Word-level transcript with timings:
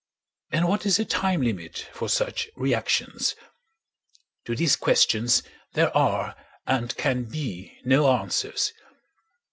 And 0.51 0.67
what 0.67 0.87
is 0.87 0.97
the 0.97 1.05
time 1.05 1.43
limit 1.43 1.87
for 1.93 2.09
such 2.09 2.49
reactions? 2.55 3.35
To 4.45 4.55
these 4.55 4.75
questions 4.75 5.43
there 5.73 5.95
are 5.95 6.35
and 6.65 6.97
can 6.97 7.25
be 7.25 7.77
no 7.85 8.11
answers. 8.11 8.73